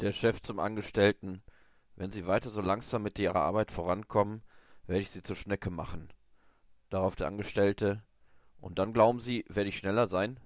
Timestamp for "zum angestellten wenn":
0.40-2.12